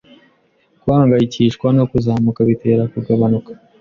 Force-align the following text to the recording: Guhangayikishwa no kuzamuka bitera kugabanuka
Guhangayikishwa 0.83 1.67
no 1.77 1.83
kuzamuka 1.91 2.39
bitera 2.49 2.83
kugabanuka 2.93 3.51